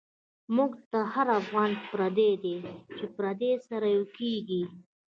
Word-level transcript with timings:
مونږ 0.55 0.71
ته 0.91 0.99
هر 1.13 1.27
افغان 1.41 1.71
پردۍ 1.89 2.31
دۍ، 2.43 2.57
چی 2.95 3.05
پردی 3.15 3.51
سره 3.67 3.87
یو 3.95 4.03
کیږی 4.17 4.63